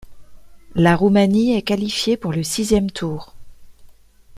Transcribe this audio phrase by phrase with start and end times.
[0.73, 3.35] La Roumanie est qualifiée pour le sixième tour.